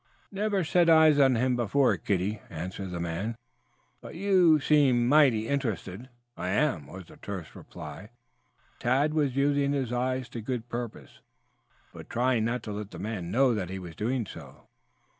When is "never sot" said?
0.31-0.89